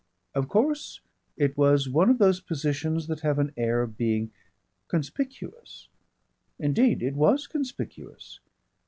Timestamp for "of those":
2.09-2.41